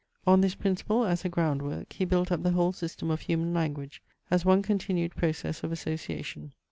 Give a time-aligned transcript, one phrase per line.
[0.25, 3.53] On this principle, as a ground work, he built up the whole system of human
[3.53, 6.53] language, as one continued process of association.